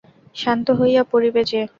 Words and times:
শ্রান্ত 0.35 0.67
হইয়া 0.79 1.03
পড়িবে 1.11 1.41
যে। 1.43 1.61